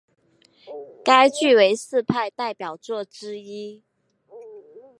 [1.05, 3.83] 该剧为戚派代表作之一。